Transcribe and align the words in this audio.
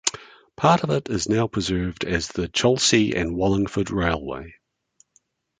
Part 0.55 0.81
of 0.83 0.89
it 0.89 1.11
is 1.11 1.29
now 1.29 1.45
preserved 1.45 2.05
as 2.05 2.27
the 2.29 2.47
Cholsey 2.47 3.15
and 3.15 3.35
Wallingford 3.35 3.91
Railway. 3.91 4.55